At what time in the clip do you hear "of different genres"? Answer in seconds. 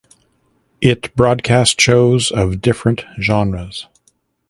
2.31-3.85